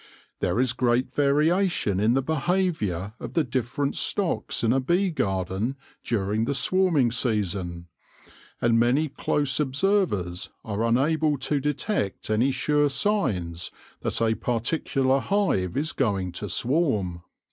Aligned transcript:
There 0.39 0.59
is 0.59 0.73
great 0.73 1.13
variation 1.13 1.99
in 1.99 2.15
the 2.15 2.23
behaviour 2.23 3.13
of 3.19 3.33
the 3.33 3.43
different 3.43 3.95
stocks 3.95 4.63
in 4.63 4.73
a 4.73 4.79
bee 4.79 5.11
garden 5.11 5.75
during 6.03 6.45
the 6.45 6.55
swarming 6.55 7.11
season, 7.11 7.85
and 8.59 8.79
many 8.79 9.09
close 9.09 9.59
observers 9.59 10.49
are 10.65 10.83
unable 10.85 11.37
to 11.37 11.59
detect 11.59 12.31
any 12.31 12.49
sure 12.49 12.89
signs 12.89 13.69
that 13.99 14.19
a 14.23 14.33
particular 14.33 15.19
hive 15.19 15.77
is 15.77 15.91
going 15.91 16.31
to 16.31 16.49
swarm. 16.49 17.21